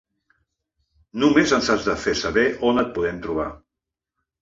Només 1.25 1.53
ens 1.59 1.71
has 1.75 1.87
de 1.91 1.97
fer 2.07 2.17
saber 2.25 2.49
on 2.73 2.85
et 2.87 2.93
podem 2.99 3.25
trobar. 3.29 3.51